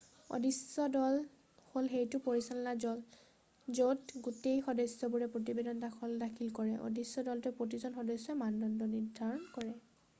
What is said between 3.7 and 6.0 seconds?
য'ত গোটেই সদস্যবোৰে প্ৰতিবেদন